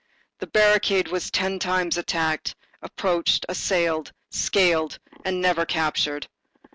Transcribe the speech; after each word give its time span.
The 0.39 0.47
barricade 0.47 1.09
was 1.09 1.29
ten 1.29 1.59
times 1.59 1.95
attacked, 1.95 2.55
approached, 2.81 3.45
assailed, 3.47 4.11
scaled, 4.31 4.97
and 5.23 5.39
never 5.39 5.63
captured. 5.63 6.27